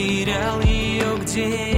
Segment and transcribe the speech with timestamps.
[0.00, 1.69] потерял ее где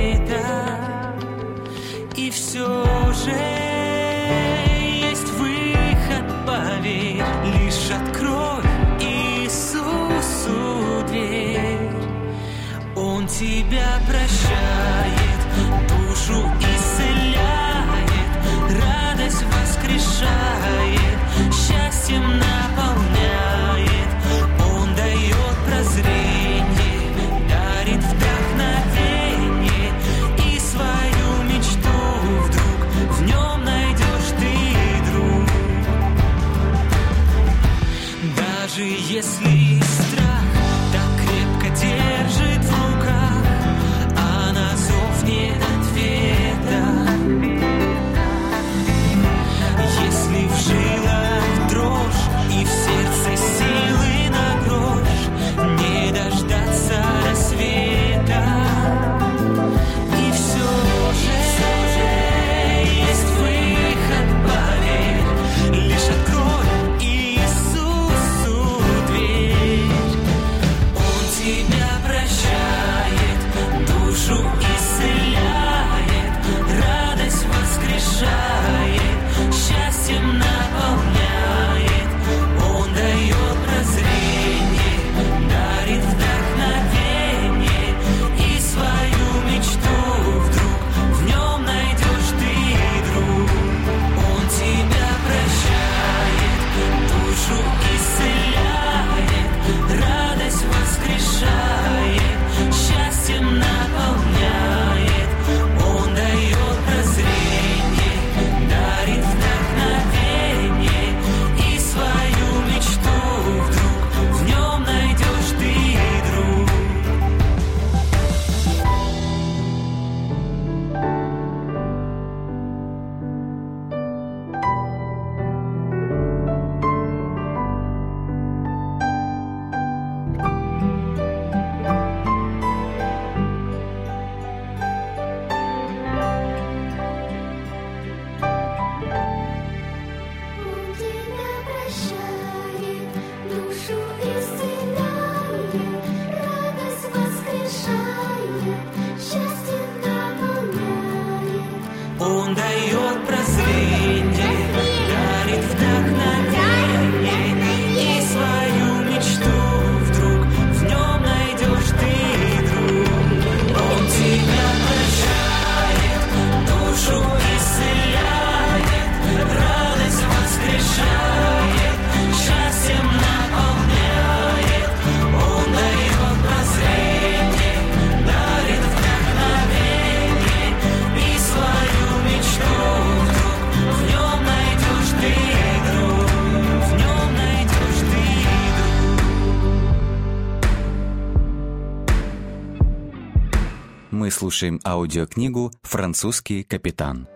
[194.62, 197.26] слушаем аудиокнигу «Французский капитан».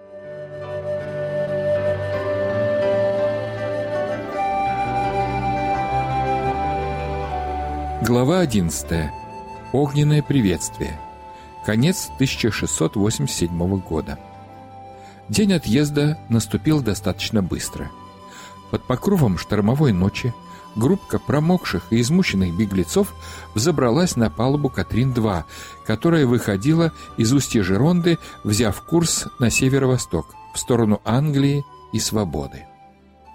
[8.07, 9.11] Глава 11.
[9.73, 11.01] Огненное приветствие.
[11.65, 14.21] Конец 1687 года.
[15.29, 17.91] День отъезда наступил достаточно быстро.
[18.71, 20.33] Под покровом штормовой ночи–
[20.77, 23.15] Группка промокших и измученных беглецов
[23.55, 25.45] взобралась на палубу «Катрин-2»,
[25.87, 31.65] которая выходила из устья Жеронды, взяв курс на северо-восток, в сторону Англии
[31.95, 32.67] и свободы.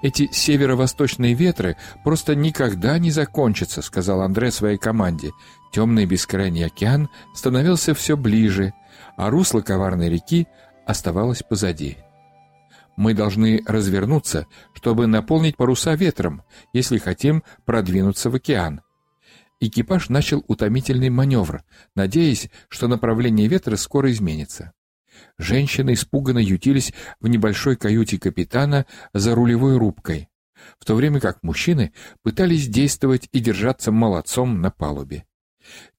[0.04, 5.32] «Эти северо-восточные ветры просто никогда не закончатся»,— сказал Андре своей команде.
[5.72, 8.74] Темный бескрайний океан становился все ближе,
[9.18, 10.48] а русло коварной реки
[10.86, 11.98] оставалось позади.
[13.02, 14.46] Мы должны развернуться,
[14.76, 18.82] чтобы наполнить паруса ветром, если хотим продвинуться в океан.
[19.60, 21.64] Экипаж начал утомительный маневр,
[21.96, 24.74] надеясь, что направление ветра скоро изменится.
[25.40, 30.30] Женщины испуганно ютились в небольшой каюте капитана за рулевой рубкой,
[30.80, 35.26] в то время как мужчины пытались действовать и держаться молодцом на палубе.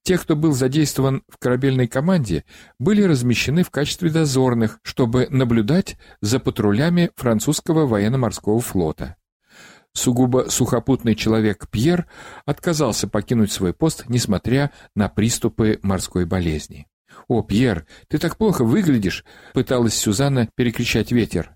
[0.03, 2.43] Те, кто был задействован в корабельной команде,
[2.79, 9.15] были размещены в качестве дозорных, чтобы наблюдать за патрулями французского военно-морского флота.
[9.93, 12.07] Сугубо сухопутный человек Пьер
[12.45, 16.87] отказался покинуть свой пост, несмотря на приступы морской болезни.
[17.27, 19.23] «О, Пьер, ты так плохо выглядишь!»—
[19.53, 21.55] пыталась Сюзанна перекричать ветер.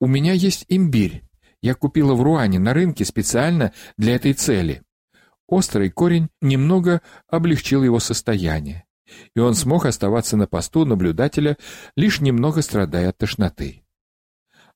[0.00, 1.22] «У меня есть имбирь.
[1.60, 4.82] Я купила в Руане на рынке специально для этой цели».
[5.50, 8.84] Острый корень немного облегчил его состояние,
[9.34, 11.56] и он смог оставаться на посту наблюдателя,
[11.96, 13.82] лишь немного страдая от тошноты.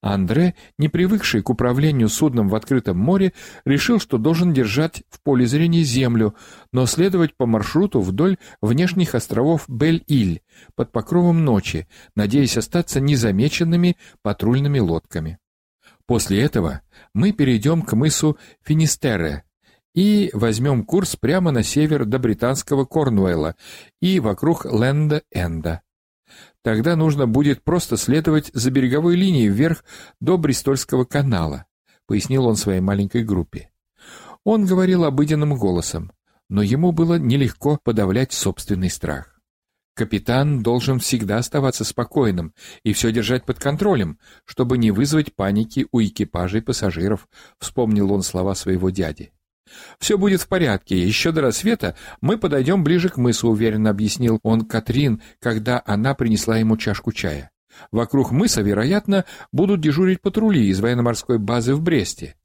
[0.01, 3.33] Андре, не привыкший к управлению судном в открытом море,
[3.65, 6.35] решил, что должен держать в поле зрения землю,
[6.73, 10.43] но следовать по маршруту вдоль внешних островов Бель-Иль
[10.75, 11.87] под покровом ночи,
[12.17, 15.39] надеясь остаться незамеченными патрульными лодками.
[16.05, 16.83] После этого
[17.15, 19.45] мы перейдем к мысу Финистерре
[19.95, 23.55] и возьмем курс прямо на север до британского Корнуэлла
[24.01, 25.83] и вокруг Ленда-Энда.
[26.63, 29.85] Тогда нужно будет просто следовать за береговой линией вверх
[30.21, 31.67] до Бристольского канала,
[32.07, 33.71] пояснил он своей маленькой группе.
[34.45, 36.13] Он говорил обыденным голосом,
[36.49, 39.41] но ему было нелегко подавлять собственный страх.
[39.95, 42.53] Капитан должен всегда оставаться спокойным
[42.83, 48.23] и все держать под контролем, чтобы не вызвать паники у экипажа и пассажиров, вспомнил он
[48.23, 49.33] слова своего дяди.
[49.99, 50.99] «Все будет в порядке.
[50.99, 56.59] Еще до рассвета мы подойдем ближе к мысу»,— уверенно объяснил он Катрин, когда она принесла
[56.59, 57.51] ему чашку чая.
[57.91, 62.37] «Вокруг мыса, вероятно, будут дежурить патрули из военно-морской базы в Бресте.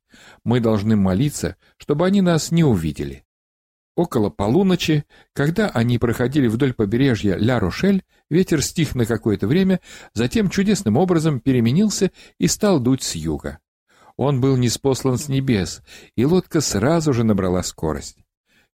[0.43, 3.25] Мы должны молиться, чтобы они нас не увидели».
[3.99, 9.81] Около полуночи, когда они проходили вдоль побережья Ля-Рошель, ветер стих на какое-то время,
[10.13, 13.59] затем чудесным образом переменился и стал дуть с юга.
[14.19, 15.81] Он был неспослан с небес,
[16.17, 18.17] и лодка сразу же набрала скорость.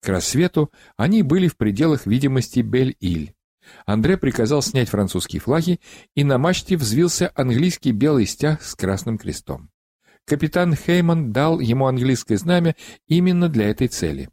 [0.01, 3.35] К рассвету они были в пределах видимости Бель-Иль.
[3.85, 5.81] Андре приказал снять французские флаги,
[6.15, 9.69] и на мачте взвился английский белый стяг с красным крестом.
[10.25, 12.75] Капитан Хейман дал ему английское знамя
[13.07, 14.31] именно для этой цели.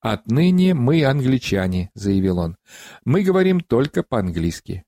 [0.00, 2.58] «Отныне мы англичане»,— заявил он.
[3.06, 4.84] «Мы говорим только по-английски.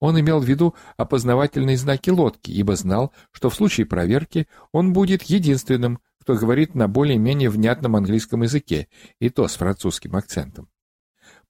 [0.00, 5.22] Он имел в виду опознавательные знаки лодки, ибо знал, что в случае проверки он будет
[5.24, 8.88] единственным, кто говорит на более-менее внятном английском языке,
[9.18, 10.68] и то с французским акцентом.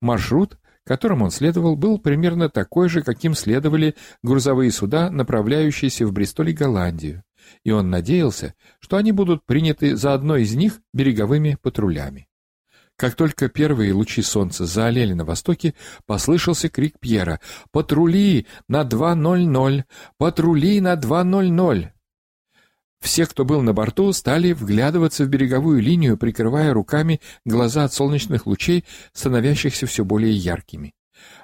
[0.01, 6.51] Маршрут, которым он следовал, был примерно такой же, каким следовали грузовые суда, направляющиеся в Бристоль
[6.51, 7.23] и Голландию,
[7.65, 12.30] и он надеялся, что они будут приняты за одной из них береговыми патрулями.
[13.01, 15.73] Как только первые лучи солнца заолели на востоке,
[16.05, 17.41] послышался крик Пьера
[17.73, 19.85] «Патрули на 2.00!
[20.19, 21.89] Патрули на 2.00!»
[23.01, 28.45] Все, кто был на борту, стали вглядываться в береговую линию, прикрывая руками глаза от солнечных
[28.45, 30.93] лучей, становящихся все более яркими.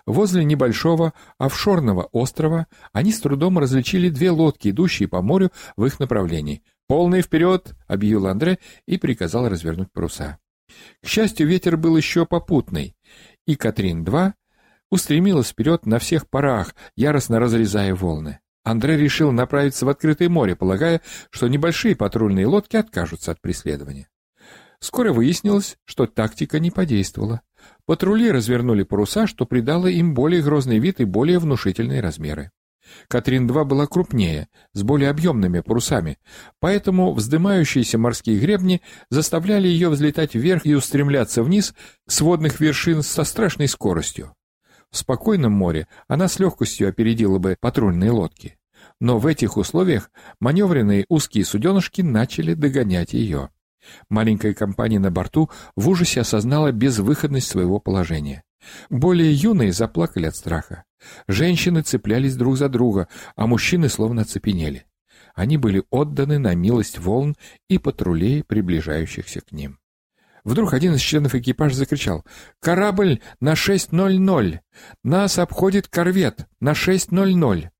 [0.05, 6.01] Возле небольшого офшорного острова они с трудом различили две лодки, идущие по морю в их
[6.01, 6.63] направлении.
[6.87, 10.39] «Полный вперед!»— объявил Андре и приказал развернуть паруса.
[11.03, 12.97] К счастью, ветер был еще попутный,
[13.47, 14.33] и Катрин-2
[14.91, 18.41] устремилась вперед на всех парах, яростно разрезая волны.
[18.65, 24.09] Андре решил направиться в открытое море, полагая, что небольшие патрульные лодки откажутся от преследования.
[24.81, 27.43] Скоро выяснилось, что тактика не подействовала.
[27.87, 32.51] Патрули развернули паруса, что придало им более грозный вид и более внушительные размеры.
[33.09, 36.19] Катрин-2 была крупнее, с более объемными парусами,
[36.61, 41.75] поэтому вздымающиеся морские гребни заставляли ее взлетать вверх и устремляться вниз
[42.07, 44.35] с водных вершин со страшной скоростью.
[44.91, 48.57] В спокойном море она с легкостью опередила бы патрульные лодки.
[49.01, 53.51] Но в этих условиях маневренные узкие суденышки начали догонять ее.
[54.09, 58.43] Маленькая компания на борту в ужасе осознала безвыходность своего положения.
[58.91, 60.85] Более юные заплакали от страха.
[61.29, 64.87] Женщины цеплялись друг за друга, а мужчины словно оцепенели.
[65.35, 67.37] Они были отданы на милость волн
[67.69, 69.79] и патрулей, приближающихся к ним.
[70.45, 72.25] Вдруг один из членов экипажа закричал
[72.61, 74.61] «Корабль на 6.00!
[75.03, 77.71] Нас обходит корвет на 6.00!»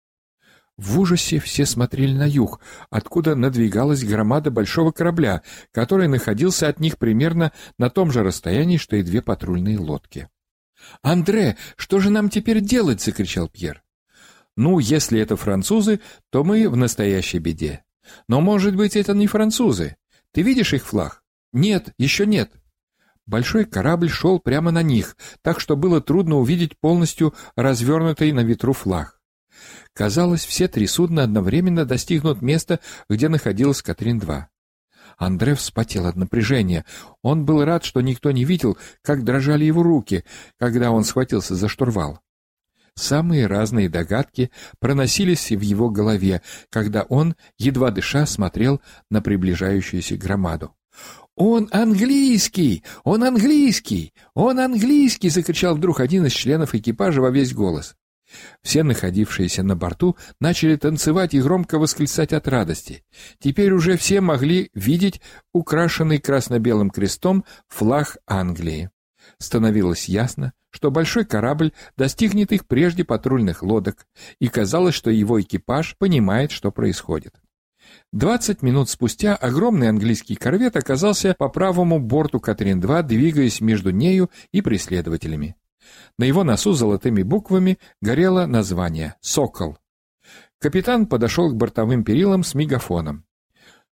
[0.77, 6.99] В ужасе все смотрели на юг, откуда надвигалась громада большого корабля, который находился от них
[6.99, 10.29] примерно на том же расстоянии, что и две патрульные лодки.
[11.03, 13.83] «Андре, что же нам теперь делать?»— закричал Пьер.
[14.57, 17.85] Ну, если это французы, то мы в настоящей беде.
[18.27, 19.97] Но, может быть, это не французы.
[20.33, 21.23] Ты видишь их флаг?
[21.53, 22.53] Нет, еще нет.
[23.27, 28.73] Большой корабль шел прямо на них, так что было трудно увидеть полностью развернутый на ветру
[28.73, 29.21] флаг.
[29.93, 32.81] Казалось, все три судна одновременно достигнут места,
[33.11, 34.45] где находилась Катрин-2.
[35.17, 36.85] Андре вспотел от напряжения.
[37.23, 40.25] Он был рад, что никто не видел, как дрожали его руки,
[40.59, 42.21] когда он схватился за штурвал.
[42.95, 48.81] Самые разные догадки проносились в его голове, когда он, едва дыша, смотрел
[49.11, 50.75] на приближающуюся громаду.
[51.35, 52.83] «Он английский!
[53.05, 54.15] Он английский!
[54.35, 57.95] Он английский!»— закричал вдруг один из членов экипажа во весь голос.
[58.63, 63.05] Все находившиеся на борту начали танцевать и громко восклицать от радости.
[63.39, 65.21] Теперь уже все могли видеть
[65.53, 68.91] украшенный красно-белым крестом флаг Англии.
[69.39, 74.07] Становилось ясно, что большой корабль достигнет их прежде патрульных лодок,
[74.41, 77.35] и казалось, что его экипаж понимает, что происходит.
[78.13, 84.61] Двадцать минут спустя огромный английский корвет оказался по правому борту Катрин-2, двигаясь между нею и
[84.61, 85.57] преследователями.
[86.19, 89.79] На его носу золотыми буквами горело название «Сокол».
[90.59, 93.25] Капитан подошел к бортовым перилам с мегафоном.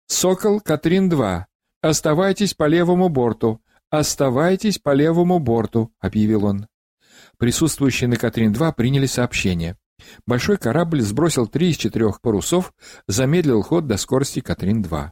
[0.06, 1.44] «Сокол, Катрин-2,
[1.80, 6.68] оставайтесь по левому борту, оставайтесь по левому борту»,— объявил он.
[7.38, 9.76] Присутствующие на Катрин-2 приняли сообщение.
[10.26, 12.72] Большой корабль сбросил три из четырех парусов,
[13.06, 15.10] замедлил ход до скорости Катрин-2.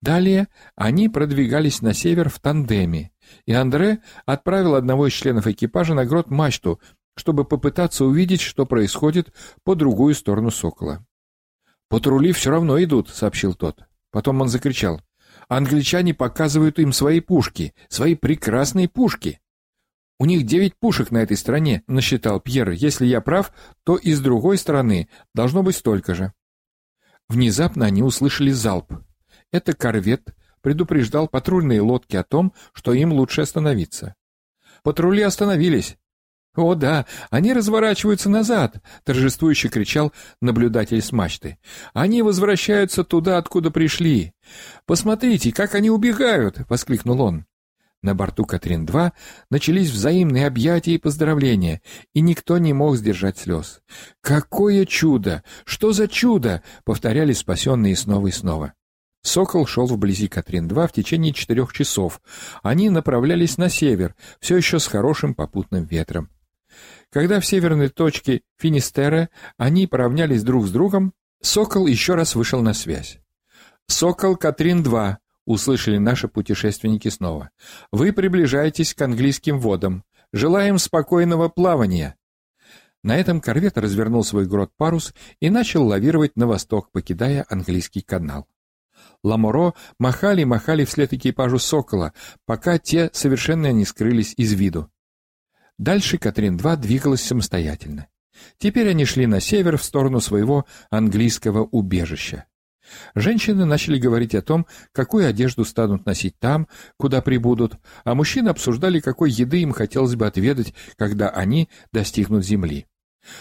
[0.00, 3.10] Далее они продвигались на север в тандеме,
[3.44, 6.80] и Андре отправил одного из членов экипажа на грот мачту,
[7.16, 9.32] чтобы попытаться увидеть, что происходит
[9.64, 11.04] по другую сторону сокола.
[11.88, 13.84] «Патрули все равно идут»,— сообщил тот.
[14.10, 15.00] Потом он закричал.
[15.48, 19.40] «Англичане показывают им свои пушки, свои прекрасные пушки!»
[20.18, 22.70] «У них девять пушек на этой стороне»,— насчитал Пьер.
[22.70, 23.52] «Если я прав,
[23.84, 26.32] то и с другой стороны должно быть столько же».
[27.28, 28.92] Внезапно они услышали залп.
[29.52, 30.34] Это корвет
[30.66, 34.16] предупреждал патрульные лодки о том, что им лучше остановиться.
[34.82, 35.96] Патрули остановились.
[36.56, 41.58] «О да, они разворачиваются назад!»— торжествующе кричал наблюдатель с мачты.
[41.94, 44.32] «Они возвращаются туда, откуда пришли!
[44.86, 47.46] Посмотрите, как они убегают!»— воскликнул он.
[48.02, 49.12] На борту Катрин-2
[49.50, 51.80] начались взаимные объятия и поздравления,
[52.12, 53.82] и никто не мог сдержать слез.
[54.20, 55.44] «Какое чудо!
[55.64, 58.74] Что за чудо!»— повторяли спасенные снова и снова.
[59.26, 62.20] Сокол шел вблизи Катрин-2 в течение четырех часов.
[62.62, 66.30] Они направлялись на север, все еще с хорошим попутным ветром.
[67.10, 72.72] Когда в северной точке Финистере они поравнялись друг с другом, Сокол еще раз вышел на
[72.72, 73.18] связь.
[73.88, 77.50] «Сокол Катрин-2»,— услышали наши путешественники снова.
[77.90, 80.04] «Вы приближаетесь к английским водам.
[80.32, 82.14] Желаем спокойного плавания».
[83.02, 88.46] На этом корвет развернул свой грот-парус и начал лавировать на восток, покидая английский канал.
[89.22, 92.12] Ламоро махали-махали вслед экипажу «Сокола»,
[92.44, 94.90] пока те совершенно не скрылись из виду.
[95.78, 98.06] Дальше Катрин-2 двигалась самостоятельно.
[98.58, 102.46] Теперь они шли на север в сторону своего английского убежища.
[103.14, 109.00] Женщины начали говорить о том, какую одежду станут носить там, куда прибудут, а мужчины обсуждали,
[109.00, 112.86] какой еды им хотелось бы отведать, когда они достигнут земли.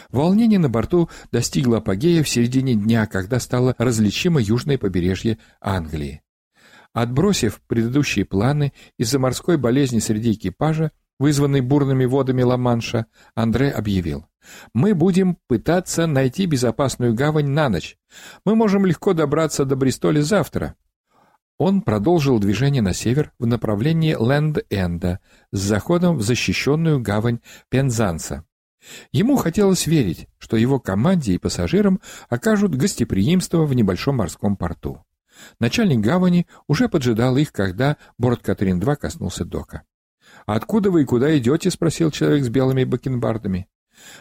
[0.09, 6.21] Волнение на борту достигло апогея в середине дня, когда стало различимо южное побережье Англии.
[6.93, 14.25] Отбросив предыдущие планы из-за морской болезни среди экипажа, вызванной бурными водами Ла-Манша, Андре объявил.
[14.73, 17.97] «Мы будем пытаться найти безопасную гавань на ночь.
[18.45, 20.75] Мы можем легко добраться до Бристоля завтра».
[21.57, 25.19] Он продолжил движение на север в направлении Ленд-Энда
[25.51, 27.39] с заходом в защищенную гавань
[27.69, 28.45] Пензанса.
[29.11, 31.99] Ему хотелось верить, что его команде и пассажирам
[32.29, 35.03] окажут гостеприимство в небольшом морском порту.
[35.59, 39.83] Начальник гавани уже поджидал их, когда борт Катрин-2 коснулся дока.
[40.45, 43.67] «Откуда вы и куда идете?»— спросил человек с белыми бакенбардами.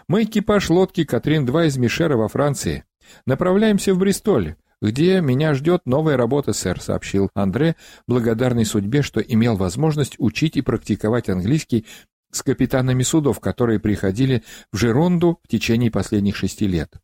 [0.09, 2.85] «Мы экипаж лодки Катрин-2 из Мишера во Франции.
[3.27, 9.57] Направляемся в Бристоль, где меня ждет новая работа, сэр»,— сообщил Андре, благодарный судьбе, что имел
[9.57, 11.87] возможность учить и практиковать английский
[12.35, 16.95] с капитанами судов, которые приходили в Жеронду в течение последних шести лет.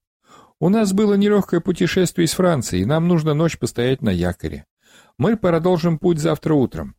[0.59, 4.67] У нас было нелегкое путешествие из Франции, и нам нужно ночь постоять на якоре.
[5.17, 6.95] Мы продолжим путь завтра утром.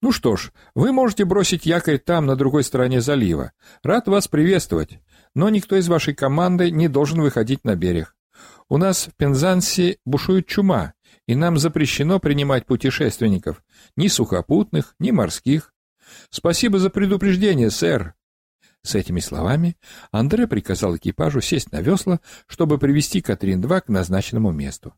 [0.00, 3.52] Ну что ж, вы можете бросить якорь там, на другой стороне залива.
[3.82, 4.98] Рад вас приветствовать,
[5.34, 8.16] но никто из вашей команды не должен выходить на берег.
[8.68, 10.94] У нас в Пензансе бушует чума,
[11.26, 13.62] и нам запрещено принимать путешественников,
[13.96, 15.71] ни сухопутных, ни морских.
[16.30, 18.14] Спасибо за предупреждение, сэр.
[18.82, 19.76] С этими словами
[20.10, 24.94] Андре приказал экипажу сесть на весла, чтобы привести Катрин-2 к назначенному месту.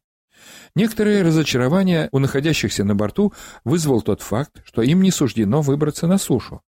[0.75, 3.33] Некоторое разочарование у находящихся на борту
[3.65, 6.63] вызвал тот факт, что им не суждено выбраться на сушу.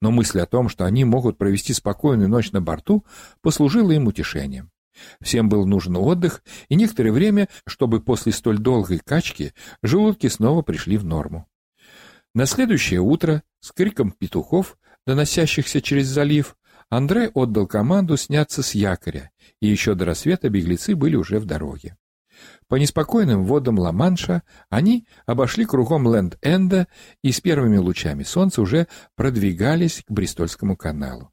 [0.00, 3.04] Но мысль о том, что они могут провести спокойную ночь на борту,
[3.40, 4.70] послужила им утешением.
[5.20, 10.96] Всем был нужен отдых и некоторое время, чтобы после столь долгой качки желудки снова пришли
[10.96, 11.48] в норму.
[12.34, 14.76] На следующее утро с криком петухов,
[15.06, 16.56] доносящихся через залив,
[16.90, 21.96] Андре отдал команду сняться с якоря, и еще до рассвета беглецы были уже в дороге.
[22.68, 26.88] По неспокойным водам Ла-Манша они обошли кругом Ленд-Энда
[27.22, 31.30] и с первыми лучами солнца уже продвигались к Бристольскому каналу.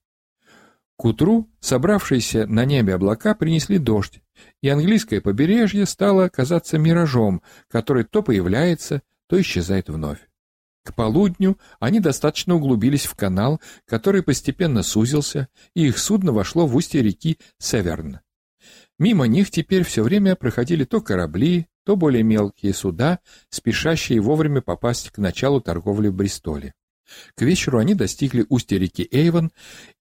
[0.98, 4.22] К утру собравшиеся на небе облака принесли дождь,
[4.62, 10.29] и английское побережье стало казаться миражом, который то появляется, то исчезает вновь.
[10.84, 16.76] К полудню они достаточно углубились в канал, который постепенно сузился, и их судно вошло в
[16.76, 18.20] устье реки Северн.
[18.98, 23.20] Мимо них теперь все время проходили то корабли, то более мелкие суда,
[23.50, 26.74] спешащие вовремя попасть к началу торговли в Бристоле.
[27.36, 29.52] К вечеру они достигли устья реки Эйвон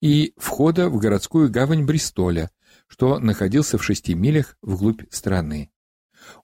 [0.01, 2.51] и входа в городскую гавань Бристоля,
[2.87, 5.71] что находился в шести милях вглубь страны.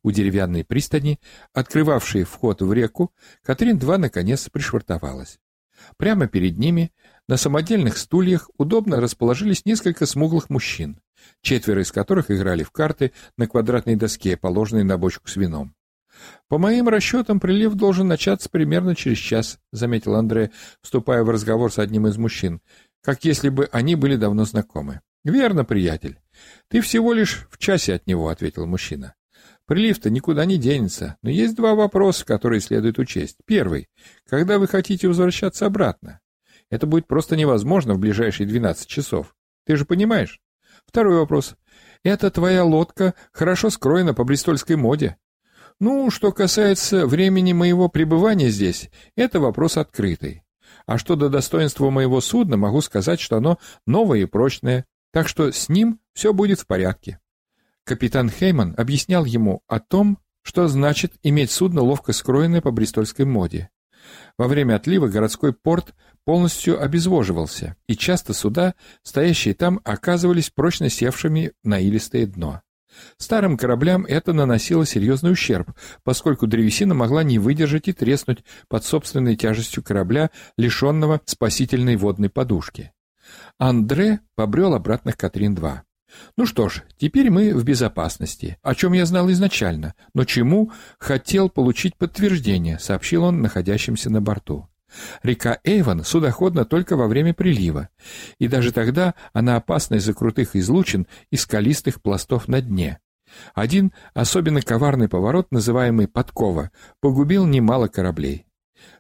[0.03, 1.21] У деревянной пристани,
[1.53, 3.13] открывавшей вход в реку,
[3.43, 5.39] Катрин-2 наконец пришвартовалась.
[5.97, 6.93] Прямо перед ними,
[7.29, 11.01] на самодельных стульях, удобно расположились несколько смуглых мужчин,
[11.43, 15.75] четверо из которых играли в карты на квадратной доске, положенной на бочку с вином.
[16.49, 21.79] «По моим расчетам, прилив должен начаться примерно через час»,— заметил Андре, вступая в разговор с
[21.79, 22.61] одним из мужчин,
[23.03, 25.01] как если бы они были давно знакомы.
[25.25, 26.21] «Верно, приятель.
[26.69, 29.15] Ты всего лишь в часе от него»,— ответил мужчина.
[29.67, 33.39] «Прилив-то никуда не денется, но есть два вопроса, которые следует учесть.
[33.47, 33.89] Первый.
[34.29, 36.21] Когда вы хотите возвращаться обратно?
[36.71, 39.35] Это будет просто невозможно в ближайшие 12 часов.
[39.65, 40.41] Ты же понимаешь?
[40.87, 41.57] Второй вопрос.
[42.03, 45.17] Эта твоя лодка хорошо скроена по бристольской моде.
[45.81, 50.43] Ну, что касается времени моего пребывания здесь, это вопрос открытый.
[50.87, 55.51] А что до достоинства моего судна, могу сказать, что оно новое и прочное, так что
[55.51, 57.19] с ним все будет в порядке.
[57.85, 63.71] Капитан Хейман объяснял ему о том, что значит иметь судно, ловко скроенное по бристольской моде.
[64.39, 65.95] Во время отлива городской порт
[66.25, 72.63] полностью обезвоживался, и часто суда, стоящие там, оказывались прочно севшими на илистое дно.
[73.19, 75.73] Старым кораблям это наносило серьезный ущерб,
[76.05, 82.93] поскольку древесина могла не выдержать и треснуть под собственной тяжестью корабля, лишенного спасительной водной подушки.
[83.59, 85.81] Андре побрел обратно к Катрин-2.
[86.37, 91.49] Ну что ж, теперь мы в безопасности, о чем я знал изначально, но чему хотел
[91.49, 94.69] получить подтверждение, сообщил он находящимся на борту.
[95.23, 97.89] Река Эйвон судоходна только во время прилива,
[98.39, 103.01] и даже тогда она опасна из-за крутых излучин и скалистых пластов на дне.
[103.55, 108.47] Один особенно коварный поворот, называемый подкова, погубил немало кораблей.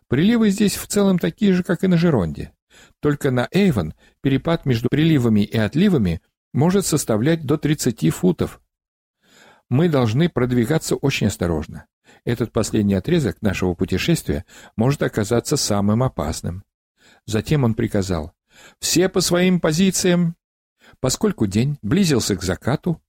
[0.09, 2.53] Приливы здесь в целом такие же, как и на Жеронде.
[3.00, 6.20] Только на Эйвон перепад между приливами и отливами
[6.54, 8.62] может составлять до 30 футов.
[9.68, 11.86] Мы должны продвигаться очень осторожно.
[12.24, 16.64] Этот последний отрезок нашего путешествия может оказаться самым опасным.
[17.26, 18.32] Затем он приказал
[18.78, 20.36] «Все по своим позициям».
[21.00, 23.02] Поскольку день близился к закату,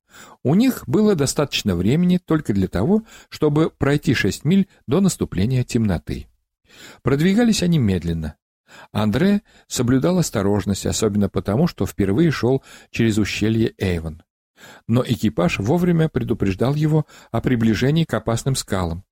[0.43, 6.27] у них было достаточно времени только для того, чтобы пройти шесть миль до наступления темноты.
[7.03, 8.37] Продвигались они медленно.
[8.91, 14.23] Андре соблюдал осторожность, особенно потому, что впервые шел через ущелье Эйвон.
[14.87, 19.03] Но экипаж вовремя предупреждал его о приближении к опасным скалам,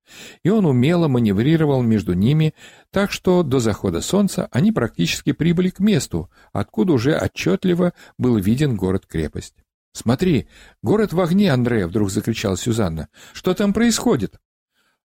[0.42, 2.54] и он умело маневрировал между ними,
[2.90, 8.76] так что до захода солнца они практически прибыли к месту, откуда уже отчетливо был виден
[8.76, 9.54] город-крепость.
[9.92, 10.48] «Смотри,
[10.82, 13.08] город в огне, Андрея!»— вдруг закричала Сюзанна.
[13.32, 14.40] «Что там происходит?»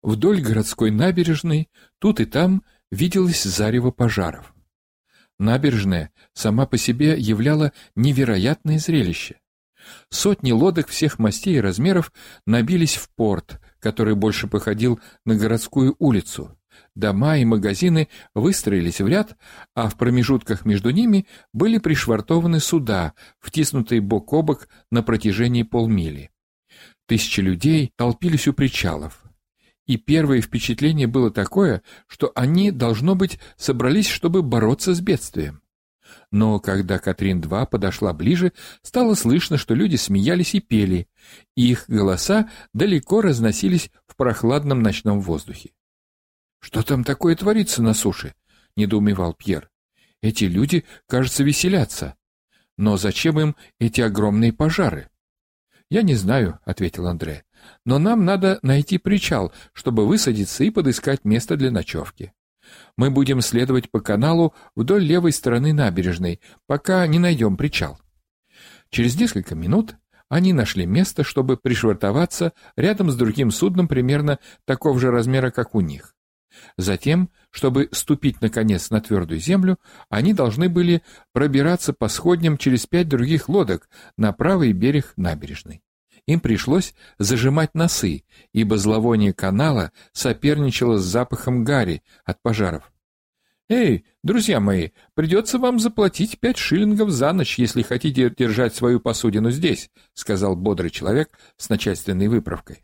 [0.04, 4.54] Вдоль городской набережной, тут и там, виделось зарево пожаров.
[5.40, 9.40] Набережная сама по себе являла невероятное зрелище.
[10.10, 12.12] Сотни лодок всех мастей и размеров
[12.46, 16.58] набились в порт, который больше походил на городскую улицу.
[16.96, 19.38] Дома и магазины выстроились в ряд,
[19.76, 26.32] а в промежутках между ними были пришвартованы суда, втиснутые бок о бок на протяжении полмили.
[27.08, 29.27] Тысячи людей толпились у причалов.
[29.88, 35.62] И первое впечатление было такое, что они, должно быть, собрались, чтобы бороться с бедствием.
[36.32, 41.08] Но когда Катрин-2 подошла ближе, стало слышно, что люди смеялись и пели,
[41.56, 45.72] и их голоса далеко разносились в прохладном ночном воздухе.
[46.60, 48.36] «Что там такое творится на суше?»—
[48.76, 49.70] недоумевал Пьер.
[50.22, 52.16] «Эти люди, кажется, веселятся».
[52.78, 55.10] Но зачем им эти огромные пожары?
[55.90, 57.44] «Я не знаю»,— ответил Андре.
[57.86, 62.34] «Но нам надо найти причал, чтобы высадиться и подыскать место для ночевки.
[62.98, 68.00] Мы будем следовать по каналу вдоль левой стороны набережной, пока не найдем причал».
[68.90, 69.96] Через несколько минут
[70.30, 75.80] они нашли место, чтобы пришвартоваться рядом с другим судном примерно такого же размера, как у
[75.82, 76.16] них.
[76.78, 81.02] Затем, чтобы ступить, наконец, на твердую землю, они должны были
[81.34, 85.82] пробираться по сходням через пять других лодок на правый берег набережной.
[86.28, 92.94] Им пришлось зажимать носы, ибо зловоние канала соперничало с запахом гари от пожаров.
[93.70, 99.50] «Эй, друзья мои, придется вам заплатить пять шиллингов за ночь, если хотите держать свою посудину
[99.50, 102.84] здесь», сказал бодрый человек с начальственной выправкой.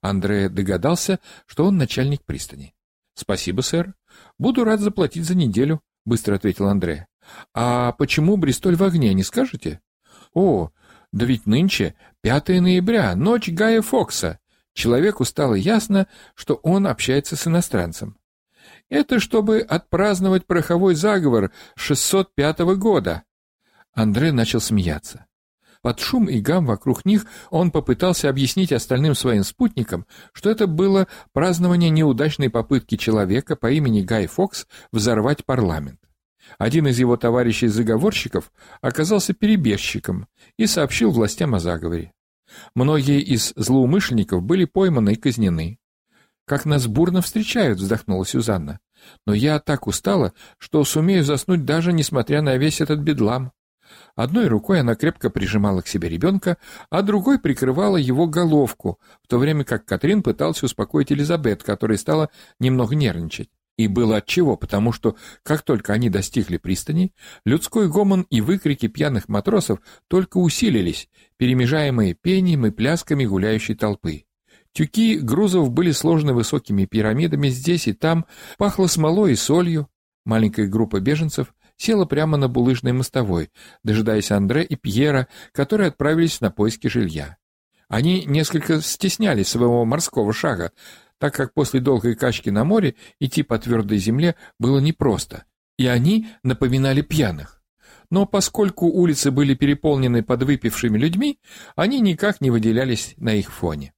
[0.00, 2.72] Андре догадался, что он начальник пристани.
[3.14, 3.94] «Спасибо, сэр.
[4.38, 7.06] Буду рад заплатить за неделю»,— быстро ответил Андре.
[7.54, 9.80] «А почему Бристоль в огне, не скажете?»
[10.34, 10.70] «О,
[11.12, 14.38] да ведь нынче 5 ноября, ночь Гая Фокса.
[14.74, 18.16] Человеку стало ясно, что он общается с иностранцем.
[18.88, 23.22] Это чтобы отпраздновать пороховой заговор 605 года».
[23.94, 25.26] Андре начал смеяться.
[25.82, 31.08] Под шум и гам вокруг них он попытался объяснить остальным своим спутникам, что это было
[31.32, 35.98] празднование неудачной попытки человека по имени Гай Фокс взорвать парламент.
[36.58, 42.12] Один из его товарищей-заговорщиков оказался перебежчиком и сообщил властям о заговоре.
[42.74, 45.78] Многие из злоумышленников были пойманы и казнены.
[46.44, 48.78] «Как нас бурно встречают»,— вздохнула Сюзанна.
[49.26, 53.52] «Но я так устала, что сумею заснуть даже несмотря на весь этот бедлам».
[54.14, 56.58] Одной рукой она крепко прижимала к себе ребенка,
[56.90, 62.30] а другой прикрывала его головку, в то время как Катрин пытался успокоить Элизабет, которая стала
[62.58, 63.50] немного нервничать.
[63.78, 67.12] И было отчего, потому что, как только они достигли пристани,
[67.44, 74.24] людской гомон и выкрики пьяных матросов только усилились, перемежаемые пением и плясками гуляющей толпы.
[74.72, 78.26] Тюки грузов были сложены высокими пирамидами здесь и там,
[78.58, 79.88] пахло смолой и солью.
[80.24, 83.50] Маленькая группа беженцев села прямо на булыжной мостовой,
[83.82, 87.36] дожидаясь Андре и Пьера, которые отправились на поиски жилья.
[87.88, 90.72] Они несколько стеснялись своего морского шага,
[91.18, 95.44] так как после долгой качки на море идти по твердой земле было непросто,
[95.76, 97.62] и они напоминали пьяных.
[98.10, 101.38] Но поскольку улицы были переполнены подвыпившими людьми,
[101.76, 103.92] они никак не выделялись на их фоне.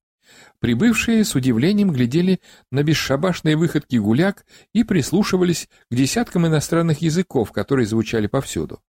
[0.65, 7.85] Прибывшие с удивлением глядели на бесшабашные выходки гуляк и прислушивались к десяткам иностранных языков, которые
[7.85, 8.81] звучали повсюду.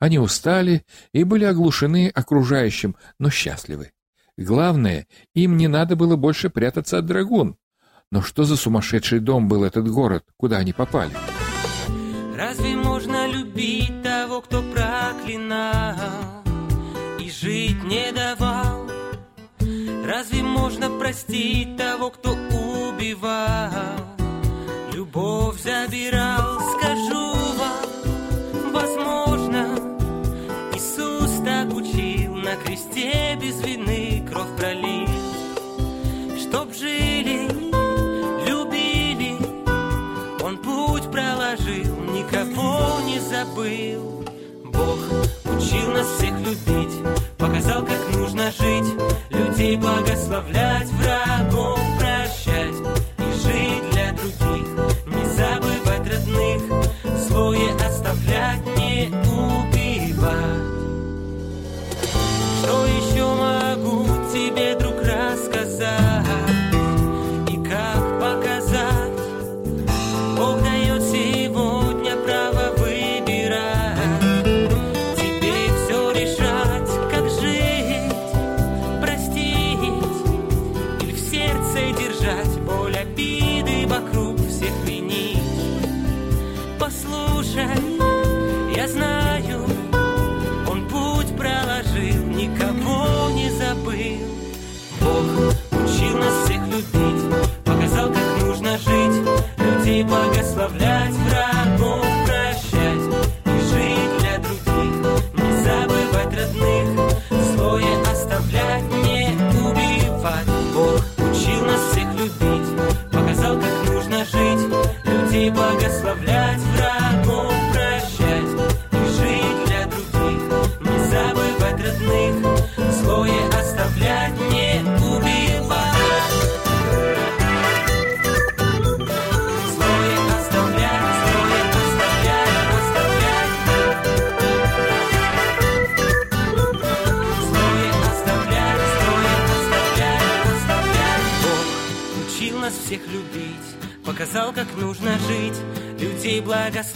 [0.00, 3.92] Они устали и были оглушены окружающим, но счастливы.
[4.36, 7.56] Главное, им не надо было больше прятаться от драгун.
[8.10, 11.12] Но что за сумасшедший дом был этот город, куда они попали?
[12.36, 16.42] Разве можно любить того, кто проклинал
[17.20, 18.95] и жить не давал?
[20.06, 23.72] Разве можно простить того, кто убивал,
[24.92, 26.60] любовь забирал?
[26.78, 29.66] Скажу вам, возможно,
[30.74, 35.08] Иисус так учил на кресте без вины кровь пролил,
[36.38, 37.48] чтоб жили,
[38.48, 39.34] любили,
[40.40, 44.24] он путь проложил, никого не забыл.
[44.66, 44.98] Бог
[45.46, 48.94] учил нас всех любить, показал, как нужно жить,
[49.30, 51.45] людей благословлять, врагов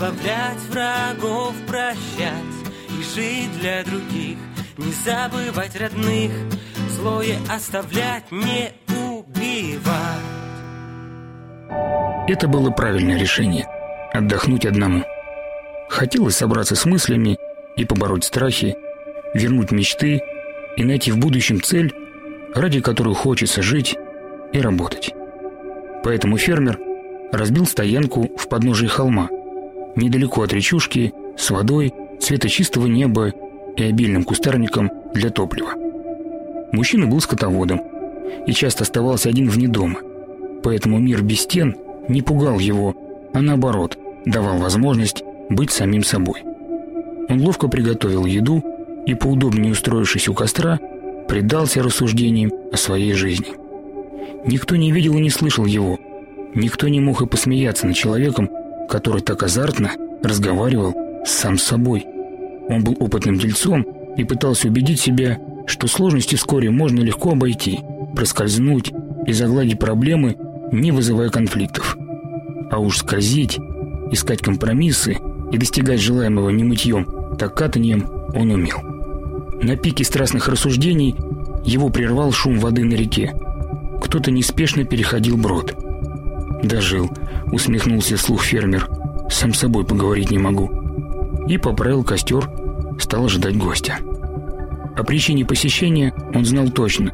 [0.01, 1.99] благословлять, врагов прощать
[2.89, 4.39] и жить для других,
[4.79, 6.33] не забывать родных,
[6.91, 9.85] злое оставлять, не убивать.
[12.29, 13.67] Это было правильное решение–
[14.13, 15.05] отдохнуть одному.
[15.91, 17.37] Хотелось собраться с мыслями
[17.77, 18.77] и побороть страхи,
[19.35, 20.23] вернуть мечты
[20.77, 21.93] и найти в будущем цель,
[22.55, 23.97] ради которой хочется жить
[24.53, 25.13] и работать.
[26.03, 26.79] Поэтому фермер
[27.33, 29.29] разбил стоянку в подножии холма,
[29.97, 33.33] недалеко от речушки, с водой, цвета чистого неба
[33.77, 35.73] и обильным кустарником для топлива.
[36.73, 37.83] Мужчина был скотоводом
[38.47, 40.01] и часто оставался один вне дома,
[40.63, 41.77] поэтому мир без стен
[42.09, 42.95] не пугал его,
[43.33, 46.43] а наоборот, давал возможность быть самим собой.
[47.29, 48.63] Он ловко приготовил еду
[49.07, 50.79] и, поудобнее устроившись у костра,
[51.29, 53.49] предался рассуждениям о своей жизни.
[54.47, 55.99] Никто не видел и не слышал его.
[56.55, 58.51] Никто не мог и посмеяться над человеком,
[58.91, 62.05] который так азартно разговаривал сам с собой.
[62.69, 67.79] Он был опытным дельцом и пытался убедить себя, что сложности вскоре можно легко обойти,
[68.15, 68.93] проскользнуть
[69.27, 70.37] и загладить проблемы,
[70.73, 71.97] не вызывая конфликтов.
[72.71, 73.59] А уж скользить,
[74.11, 75.17] искать компромиссы
[75.53, 78.79] и достигать желаемого не мытьем, так катанием он умел.
[79.63, 81.15] На пике страстных рассуждений
[81.65, 83.35] его прервал шум воды на реке.
[84.03, 85.75] Кто-то неспешно переходил брод.
[86.63, 87.11] «Дожил»,—
[87.53, 88.89] усмехнулся вслух фермер.
[89.31, 90.71] «Сам собой поговорить не могу».
[91.49, 92.49] И поправил костер,
[92.99, 93.99] стал ожидать гостя.
[94.97, 97.11] О причине посещения он знал точно.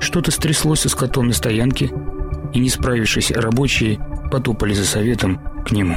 [0.00, 1.90] Что-то стряслось со скотом на стоянке,
[2.54, 3.98] и, не справившись, рабочие
[4.30, 5.96] потопали за советом к нему.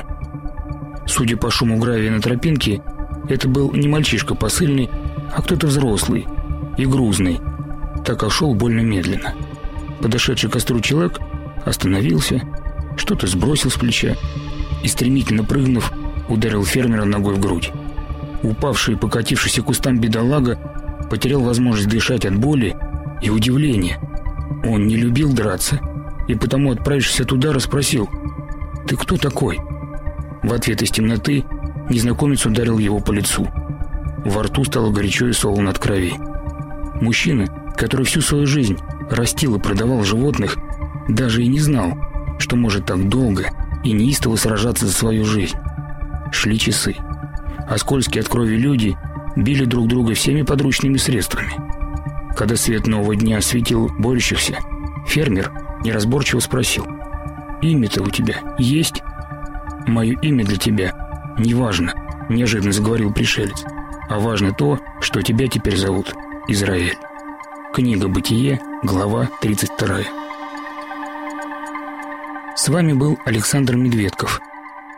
[1.05, 2.81] Судя по шуму гравия на тропинке,
[3.29, 4.89] это был не мальчишка посыльный,
[5.35, 6.27] а кто-то взрослый
[6.77, 7.39] и грузный,
[8.05, 9.33] так как шел больно медленно.
[10.01, 11.19] Подошедший к костру человек
[11.65, 12.41] остановился,
[12.97, 14.15] что-то сбросил с плеча
[14.83, 15.91] и, стремительно прыгнув,
[16.29, 17.71] ударил фермера ногой в грудь.
[18.43, 20.57] Упавший и покатившийся кустам бедолага
[21.09, 22.75] потерял возможность дышать от боли
[23.21, 23.99] и удивления.
[24.63, 25.79] Он не любил драться,
[26.27, 28.09] и потому, отправившись от удара, спросил
[28.87, 29.59] «Ты кто такой?»
[30.43, 31.45] В ответ из темноты
[31.89, 33.47] незнакомец ударил его по лицу.
[34.25, 36.13] Во рту стало горячо и солоно от крови.
[36.99, 38.77] Мужчина, который всю свою жизнь
[39.09, 40.57] растил и продавал животных,
[41.07, 41.97] даже и не знал,
[42.41, 43.45] что может так долго
[43.83, 45.55] и неистово сражаться за свою жизнь.
[46.31, 46.95] Шли часы,
[47.67, 48.97] а скользкие от крови люди
[49.35, 51.53] били друг друга всеми подручными средствами.
[52.35, 54.57] Когда свет нового дня осветил борющихся,
[55.07, 55.51] фермер
[55.83, 56.85] неразборчиво спросил,
[57.61, 59.01] «Имя-то у тебя есть?»
[59.87, 61.93] «Мое имя для тебя неважно»,–
[62.29, 63.63] неожиданно заговорил пришелец,
[64.09, 66.13] «а важно то, что тебя теперь зовут
[66.47, 66.97] Израиль».
[67.73, 70.20] Книга «Бытие», глава 32.
[72.55, 74.41] С вами был Александр Медведков.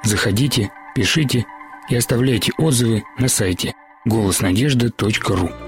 [0.03, 1.45] Заходите, пишите
[1.87, 5.62] и оставляйте отзывы на сайте голоснадежды.ру.